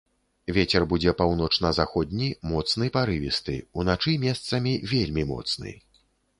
[0.55, 5.79] Вецер будзе паўночна-заходні, моцны парывісты, уначы месцамі вельмі моцны.